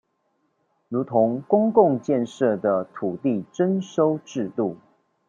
[0.89, 4.77] 如同公眾建設的土地徵收制度